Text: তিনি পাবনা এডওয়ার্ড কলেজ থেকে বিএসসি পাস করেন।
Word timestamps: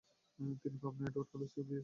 তিনি 0.63 0.77
পাবনা 0.83 1.03
এডওয়ার্ড 1.07 1.31
কলেজ 1.33 1.49
থেকে 1.53 1.61
বিএসসি 1.67 1.67
পাস 1.67 1.67
করেন। 1.69 1.79